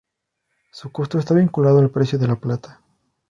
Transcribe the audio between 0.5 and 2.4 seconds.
Su costo está vinculado al precio de la